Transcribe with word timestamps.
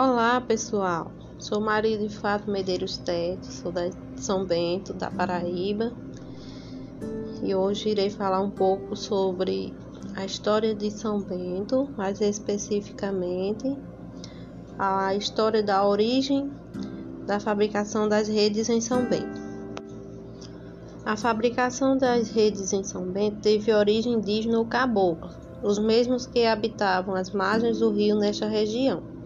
Olá 0.00 0.40
pessoal, 0.40 1.10
sou 1.40 1.60
Maria 1.60 1.98
de 1.98 2.08
Fato 2.08 2.48
Medeiros 2.48 2.98
Tete, 2.98 3.44
sou 3.46 3.72
da 3.72 3.90
São 4.14 4.44
Bento, 4.46 4.94
da 4.94 5.10
Paraíba. 5.10 5.92
E 7.42 7.52
hoje 7.52 7.88
irei 7.88 8.08
falar 8.08 8.40
um 8.40 8.48
pouco 8.48 8.94
sobre 8.94 9.74
a 10.14 10.24
história 10.24 10.72
de 10.72 10.88
São 10.88 11.20
Bento, 11.20 11.90
mais 11.96 12.20
especificamente 12.20 13.76
a 14.78 15.16
história 15.16 15.64
da 15.64 15.84
origem 15.84 16.48
da 17.26 17.40
fabricação 17.40 18.08
das 18.08 18.28
redes 18.28 18.68
em 18.68 18.80
São 18.80 19.04
Bento. 19.04 19.40
A 21.04 21.16
fabricação 21.16 21.98
das 21.98 22.30
redes 22.30 22.72
em 22.72 22.84
São 22.84 23.04
Bento 23.04 23.40
teve 23.40 23.74
origem 23.74 24.12
indígena 24.12 24.60
ou 24.60 24.64
cabocla, 24.64 25.36
os 25.60 25.76
mesmos 25.76 26.24
que 26.24 26.46
habitavam 26.46 27.16
as 27.16 27.32
margens 27.32 27.80
do 27.80 27.90
rio 27.90 28.16
nesta 28.16 28.46
região 28.46 29.17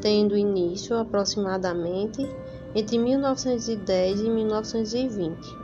tendo 0.00 0.36
início 0.36 0.96
aproximadamente 0.96 2.28
entre 2.74 2.98
1910 2.98 4.20
e 4.20 4.30
1920, 4.30 5.56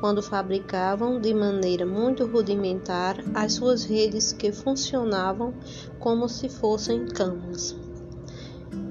quando 0.00 0.22
fabricavam 0.22 1.20
de 1.20 1.32
maneira 1.32 1.86
muito 1.86 2.26
rudimentar 2.26 3.22
as 3.34 3.52
suas 3.52 3.84
redes 3.84 4.32
que 4.32 4.50
funcionavam 4.50 5.54
como 6.00 6.28
se 6.28 6.48
fossem 6.48 7.06
camas. 7.06 7.76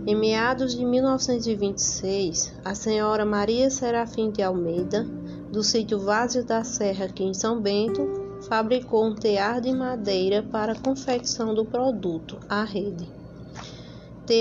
Em 0.06 0.16
meados 0.16 0.76
de 0.76 0.86
1926, 0.86 2.54
a 2.64 2.74
senhora 2.74 3.26
Maria 3.26 3.70
Serafim 3.70 4.32
de 4.32 4.42
Almeida, 4.42 5.04
do 5.52 5.64
sítio 5.64 6.00
Vazio 6.00 6.46
da 6.46 6.64
Serra, 6.64 7.06
aqui 7.06 7.24
em 7.24 7.34
São 7.34 7.60
Bento, 7.60 8.40
fabricou 8.48 9.06
um 9.06 9.14
tear 9.14 9.60
de 9.62 9.72
madeira 9.74 10.42
para 10.42 10.72
a 10.72 10.80
confecção 10.80 11.54
do 11.54 11.66
produto, 11.66 12.40
a 12.50 12.64
rede 12.64 13.21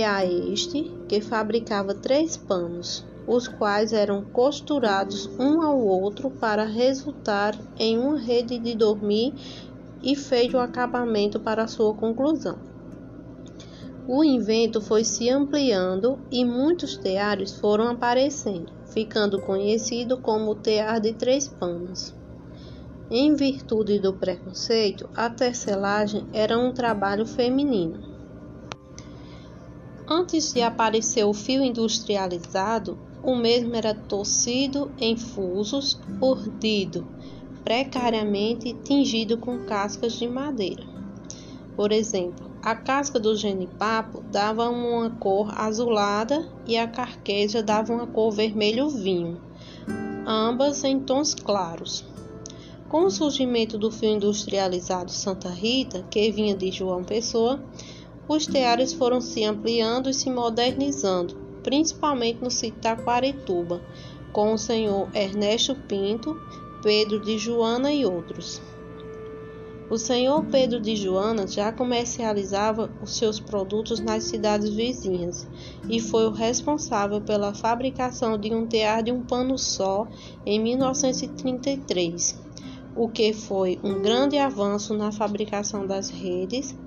a 0.07 0.25
este, 0.25 0.91
que 1.09 1.21
fabricava 1.21 1.95
três 1.95 2.37
panos, 2.37 3.05
os 3.27 3.49
quais 3.49 3.93
eram 3.93 4.23
costurados 4.23 5.29
um 5.39 5.63
ao 5.63 5.79
outro 5.79 6.31
para 6.31 6.65
resultar 6.65 7.59
em 7.79 7.99
uma 7.99 8.19
rede 8.19 8.59
de 8.59 8.75
dormir 8.75 9.35
e 10.03 10.15
feito 10.15 10.57
o 10.57 10.61
acabamento 10.61 11.41
para 11.41 11.67
sua 11.67 11.95
conclusão. 11.95 12.59
O 14.09 14.25
invento 14.25 14.81
foi 14.81 15.05
se 15.05 15.29
ampliando 15.29 16.19
e 16.31 16.45
muitos 16.45 16.97
teares 16.97 17.53
foram 17.53 17.89
aparecendo, 17.89 18.73
ficando 18.87 19.41
conhecido 19.41 20.19
como 20.19 20.55
tear 20.55 21.01
de 21.01 21.13
três 21.13 21.47
panos. 21.47 22.15
Em 23.11 23.35
virtude 23.35 23.99
do 23.99 24.13
preconceito, 24.13 25.09
a 25.15 25.29
tecelagem 25.29 26.27
era 26.33 26.59
um 26.59 26.73
trabalho 26.73 27.27
feminino. 27.27 28.10
Antes 30.13 30.53
de 30.53 30.61
aparecer 30.61 31.25
o 31.25 31.33
fio 31.33 31.63
industrializado, 31.63 32.99
o 33.23 33.37
mesmo 33.37 33.77
era 33.77 33.95
torcido 33.95 34.91
em 34.99 35.17
fusos, 35.17 36.01
urdido, 36.21 37.07
precariamente 37.63 38.73
tingido 38.83 39.39
com 39.39 39.61
cascas 39.67 40.15
de 40.15 40.27
madeira. 40.27 40.83
Por 41.77 41.93
exemplo, 41.93 42.51
a 42.61 42.75
casca 42.75 43.21
do 43.21 43.37
genipapo 43.37 44.21
dava 44.33 44.69
uma 44.69 45.11
cor 45.11 45.57
azulada 45.57 46.45
e 46.67 46.77
a 46.77 46.89
carqueja 46.89 47.63
dava 47.63 47.93
uma 47.93 48.09
cor 48.09 48.33
vermelho 48.33 48.91
vinho, 48.91 49.41
ambas 50.27 50.83
em 50.83 50.99
tons 50.99 51.35
claros. 51.35 52.05
Com 52.89 53.05
o 53.05 53.11
surgimento 53.11 53.79
do 53.79 53.93
fio 53.93 54.09
industrializado 54.09 55.13
Santa 55.13 55.51
Rita, 55.51 56.05
que 56.11 56.33
vinha 56.33 56.57
de 56.57 56.73
João 56.73 57.05
Pessoa, 57.05 57.63
os 58.33 58.47
teares 58.47 58.93
foram 58.93 59.21
se 59.21 59.43
ampliando 59.43 60.09
e 60.09 60.15
se 60.15 60.31
modernizando, 60.31 61.35
principalmente 61.65 62.41
no 62.41 62.49
sítio 62.49 62.81
Taquarituba, 62.81 63.83
com 64.33 64.53
o 64.53 64.59
senhor 64.59 65.09
Ernesto 65.13 65.75
Pinto, 65.75 66.41
Pedro 66.81 67.19
de 67.19 67.37
Joana 67.37 67.93
e 67.93 68.07
outros. 68.07 68.63
O 69.91 69.99
senhor 69.99 70.45
Pedro 70.45 70.81
de 70.81 70.95
Joana 70.95 71.45
já 71.49 71.73
comercializava 71.73 72.89
os 73.03 73.17
seus 73.17 73.41
produtos 73.41 73.99
nas 73.99 74.23
cidades 74.23 74.69
vizinhas 74.71 75.49
e 75.89 75.99
foi 75.99 76.25
o 76.25 76.31
responsável 76.31 77.21
pela 77.21 77.53
fabricação 77.53 78.39
de 78.39 78.55
um 78.55 78.65
tear 78.65 79.03
de 79.03 79.11
um 79.11 79.25
pano 79.25 79.59
só 79.59 80.07
em 80.47 80.61
1933, 80.61 82.41
o 82.95 83.09
que 83.09 83.33
foi 83.33 83.81
um 83.83 84.01
grande 84.01 84.39
avanço 84.39 84.97
na 84.97 85.11
fabricação 85.11 85.85
das 85.85 86.09
redes 86.09 86.79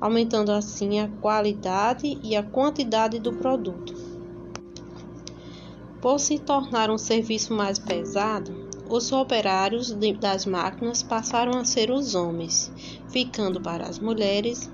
aumentando 0.00 0.50
assim 0.50 1.00
a 1.00 1.08
qualidade 1.20 2.18
e 2.22 2.34
a 2.34 2.42
quantidade 2.42 3.18
do 3.18 3.32
produto. 3.34 3.94
Por 6.00 6.18
se 6.18 6.38
tornar 6.38 6.90
um 6.90 6.96
serviço 6.96 7.52
mais 7.52 7.78
pesado, 7.78 8.70
os 8.88 9.12
operários 9.12 9.94
das 10.18 10.46
máquinas 10.46 11.02
passaram 11.02 11.58
a 11.58 11.64
ser 11.64 11.90
os 11.90 12.14
homens, 12.14 12.72
ficando 13.08 13.60
para 13.60 13.84
as 13.84 13.98
mulheres 13.98 14.70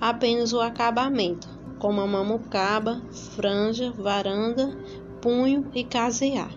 apenas 0.00 0.52
o 0.54 0.60
acabamento, 0.60 1.46
como 1.78 2.00
a 2.00 2.06
mamucaba, 2.06 3.02
franja, 3.36 3.92
varanda, 3.92 4.76
punho 5.20 5.70
e 5.74 5.84
casear. 5.84 6.50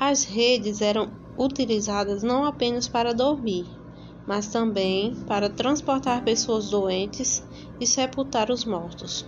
As 0.00 0.24
redes 0.24 0.80
eram 0.80 1.10
utilizadas 1.38 2.22
não 2.22 2.44
apenas 2.44 2.88
para 2.88 3.12
dormir, 3.12 3.66
mas 4.26 4.48
também 4.48 5.14
para 5.26 5.48
transportar 5.48 6.24
pessoas 6.24 6.70
doentes 6.70 7.42
e 7.80 7.86
sepultar 7.86 8.50
os 8.50 8.64
mortos. 8.64 9.26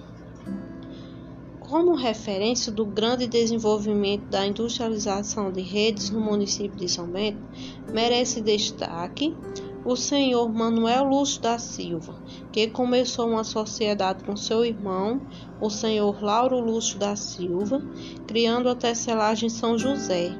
Como 1.60 1.94
referência 1.94 2.72
do 2.72 2.86
grande 2.86 3.26
desenvolvimento 3.26 4.24
da 4.28 4.46
industrialização 4.46 5.52
de 5.52 5.60
redes 5.60 6.08
no 6.08 6.18
município 6.18 6.78
de 6.78 6.88
São 6.88 7.06
Bento, 7.06 7.42
merece 7.92 8.40
destaque 8.40 9.36
o 9.84 9.94
senhor 9.94 10.52
Manuel 10.52 11.04
Lúcio 11.04 11.40
da 11.40 11.58
Silva, 11.58 12.14
que 12.50 12.68
começou 12.68 13.28
uma 13.28 13.44
sociedade 13.44 14.24
com 14.24 14.36
seu 14.36 14.64
irmão, 14.64 15.20
o 15.60 15.70
senhor 15.70 16.22
Lauro 16.22 16.58
Lúcio 16.58 16.98
da 16.98 17.14
Silva, 17.16 17.82
criando 18.26 18.68
a 18.68 18.74
tecelagem 18.74 19.48
São 19.48 19.78
José, 19.78 20.30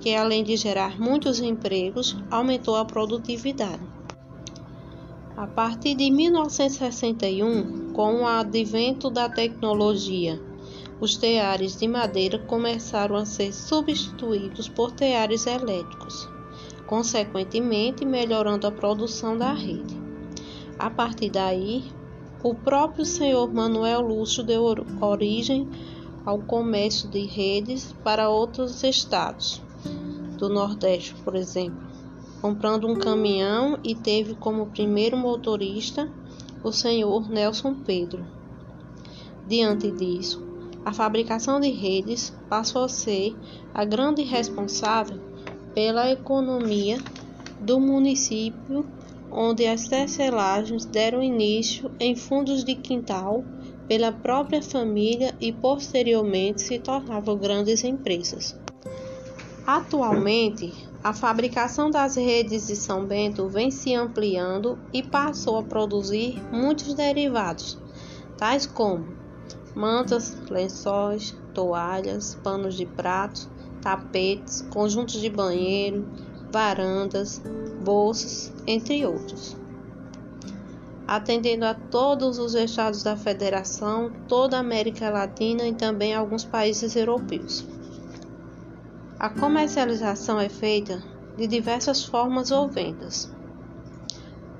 que 0.00 0.14
além 0.14 0.42
de 0.42 0.56
gerar 0.56 1.00
muitos 1.00 1.40
empregos, 1.40 2.16
aumentou 2.30 2.76
a 2.76 2.84
produtividade. 2.84 4.01
A 5.34 5.46
partir 5.46 5.94
de 5.94 6.10
1961, 6.10 7.94
com 7.94 8.20
o 8.20 8.26
advento 8.26 9.08
da 9.08 9.30
tecnologia, 9.30 10.38
os 11.00 11.16
teares 11.16 11.74
de 11.74 11.88
madeira 11.88 12.38
começaram 12.38 13.16
a 13.16 13.24
ser 13.24 13.50
substituídos 13.50 14.68
por 14.68 14.92
teares 14.92 15.46
elétricos, 15.46 16.28
consequentemente 16.86 18.04
melhorando 18.04 18.66
a 18.66 18.70
produção 18.70 19.34
da 19.38 19.54
rede. 19.54 19.98
A 20.78 20.90
partir 20.90 21.30
daí, 21.30 21.82
o 22.42 22.54
próprio 22.54 23.06
senhor 23.06 23.50
Manuel 23.50 24.02
Lúcio 24.02 24.42
deu 24.42 24.64
origem 25.00 25.66
ao 26.26 26.40
comércio 26.40 27.08
de 27.08 27.24
redes 27.24 27.94
para 28.04 28.28
outros 28.28 28.84
estados 28.84 29.62
do 30.36 30.50
Nordeste, 30.50 31.14
por 31.24 31.34
exemplo 31.34 31.91
comprando 32.42 32.88
um 32.88 32.96
caminhão 32.96 33.78
e 33.84 33.94
teve 33.94 34.34
como 34.34 34.66
primeiro 34.66 35.16
motorista 35.16 36.10
o 36.64 36.72
senhor 36.72 37.30
Nelson 37.30 37.72
Pedro. 37.86 38.26
Diante 39.46 39.92
disso, 39.92 40.42
a 40.84 40.92
fabricação 40.92 41.60
de 41.60 41.70
redes 41.70 42.36
passou 42.50 42.82
a 42.82 42.88
ser 42.88 43.36
a 43.72 43.84
grande 43.84 44.22
responsável 44.22 45.20
pela 45.72 46.10
economia 46.10 46.98
do 47.60 47.78
município, 47.78 48.84
onde 49.30 49.64
as 49.64 49.86
tecelagens 49.86 50.84
deram 50.84 51.22
início 51.22 51.92
em 52.00 52.16
fundos 52.16 52.64
de 52.64 52.74
quintal 52.74 53.44
pela 53.86 54.10
própria 54.10 54.60
família 54.60 55.32
e 55.40 55.52
posteriormente 55.52 56.60
se 56.60 56.80
tornavam 56.80 57.38
grandes 57.38 57.84
empresas. 57.84 58.58
Atualmente, 59.64 60.91
a 61.02 61.12
fabricação 61.12 61.90
das 61.90 62.14
redes 62.14 62.68
de 62.68 62.76
São 62.76 63.04
Bento 63.04 63.48
vem 63.48 63.70
se 63.72 63.92
ampliando 63.92 64.78
e 64.92 65.02
passou 65.02 65.58
a 65.58 65.62
produzir 65.62 66.40
muitos 66.52 66.94
derivados, 66.94 67.76
tais 68.38 68.66
como 68.66 69.20
mantas, 69.74 70.36
lençóis, 70.48 71.34
toalhas, 71.52 72.36
panos 72.36 72.76
de 72.76 72.86
prato, 72.86 73.50
tapetes, 73.80 74.62
conjuntos 74.70 75.20
de 75.20 75.28
banheiro, 75.28 76.06
varandas, 76.52 77.42
bolsas, 77.82 78.52
entre 78.66 79.04
outros. 79.04 79.56
Atendendo 81.06 81.64
a 81.64 81.74
todos 81.74 82.38
os 82.38 82.54
estados 82.54 83.02
da 83.02 83.16
Federação, 83.16 84.12
toda 84.28 84.56
a 84.56 84.60
América 84.60 85.10
Latina 85.10 85.66
e 85.66 85.74
também 85.74 86.14
alguns 86.14 86.44
países 86.44 86.94
europeus. 86.94 87.66
A 89.22 89.30
comercialização 89.30 90.40
é 90.40 90.48
feita 90.48 91.00
de 91.36 91.46
diversas 91.46 92.04
formas 92.04 92.50
ou 92.50 92.68
vendas. 92.68 93.32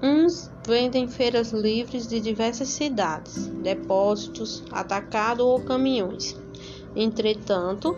Uns 0.00 0.48
vendem 0.64 1.08
feiras 1.08 1.50
livres 1.50 2.06
de 2.06 2.20
diversas 2.20 2.68
cidades, 2.68 3.48
depósitos, 3.60 4.62
atacado 4.70 5.44
ou 5.44 5.60
caminhões. 5.62 6.36
Entretanto, 6.94 7.96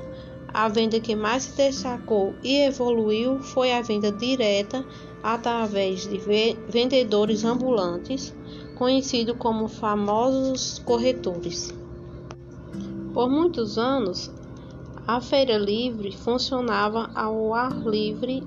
a 0.55 0.67
venda 0.67 0.99
que 0.99 1.15
mais 1.15 1.43
se 1.43 1.55
destacou 1.55 2.35
e 2.43 2.61
evoluiu 2.61 3.41
foi 3.41 3.71
a 3.71 3.83
venda 3.83 4.11
direta 4.11 4.83
através 5.23 6.09
de 6.09 6.19
vendedores 6.67 7.45
ambulantes, 7.45 8.35
conhecidos 8.75 9.37
como 9.37 9.69
famosos 9.69 10.79
corretores. 10.79 11.75
Por 13.13 13.29
muitos 13.29 13.77
anos, 13.77 14.33
a 15.07 15.21
feira 15.21 15.59
livre 15.59 16.17
funcionava 16.17 17.11
ao 17.15 17.53
ar 17.53 17.87
livre 17.87 18.43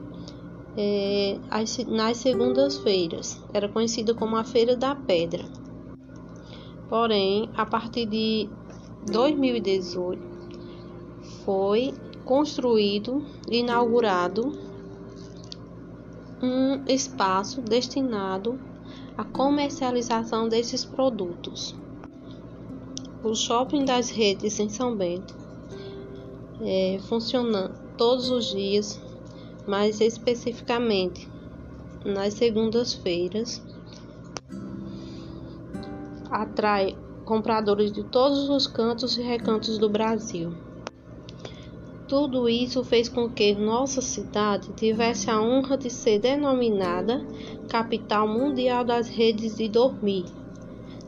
é, 0.76 1.38
nas 1.88 2.18
segundas-feiras. 2.18 3.40
Era 3.54 3.70
conhecida 3.70 4.14
como 4.16 4.36
a 4.36 4.44
Feira 4.44 4.76
da 4.76 4.96
Pedra. 4.96 5.46
Porém, 6.90 7.50
a 7.56 7.66
partir 7.66 8.06
de 8.08 8.50
2018, 9.12 10.22
foi 11.46 11.94
construído 12.26 13.24
e 13.50 13.60
inaugurado 13.60 14.52
um 16.42 16.84
espaço 16.88 17.62
destinado 17.62 18.60
à 19.16 19.24
comercialização 19.24 20.50
desses 20.50 20.84
produtos. 20.84 21.76
O 23.24 23.36
shopping 23.36 23.86
das 23.86 24.10
redes 24.10 24.60
em 24.60 24.70
São 24.70 24.96
Bento 24.96 25.47
é, 26.62 27.00
funciona 27.08 27.70
todos 27.98 28.30
os 28.30 28.46
dias 28.46 29.02
mais 29.68 30.00
especificamente 30.00 31.30
nas 32.06 32.34
segundas-feiras, 32.36 33.62
atrai 36.32 36.96
compradores 37.26 37.92
de 37.92 38.04
todos 38.04 38.50
os 38.50 38.66
cantos 38.66 39.18
e 39.18 39.22
recantos 39.22 39.78
do 39.78 39.90
Brasil. 39.90 40.54
Tudo 42.08 42.48
isso 42.48 42.86
fez 42.86 43.10
com 43.10 43.30
que 43.30 43.54
nossa 43.54 44.02
cidade 44.02 44.72
tivesse 44.72 45.30
a 45.30 45.42
honra 45.42 45.78
de 45.78 45.90
ser 45.90 46.20
denominada 46.20 47.22
capital 47.68 48.26
mundial 48.26 48.86
das 48.86 49.10
redes 49.10 49.58
de 49.58 49.68
dormir, 49.68 50.24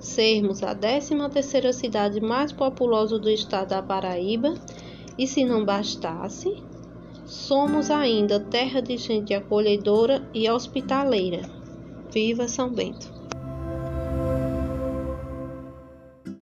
sermos 0.01 0.61
a 0.61 0.75
13ª 0.75 1.71
cidade 1.71 2.19
mais 2.19 2.51
populosa 2.51 3.17
do 3.17 3.29
estado 3.29 3.69
da 3.69 3.81
Paraíba 3.81 4.55
e 5.19 5.27
se 5.27 5.45
não 5.45 5.63
bastasse, 5.63 6.49
Somos 7.29 7.91
ainda 7.91 8.39
terra 8.39 8.81
de 8.81 8.97
gente 8.97 9.35
acolhedora 9.35 10.27
e 10.33 10.49
hospitaleira. 10.49 11.47
Viva 12.11 12.47
São 12.47 12.73
Bento! 12.73 13.18